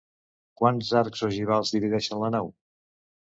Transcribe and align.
Quants 0.61 0.89
arcs 1.01 1.21
ogivals 1.27 1.75
divideixen 1.77 2.21
la 2.25 2.33
nau? 2.39 2.51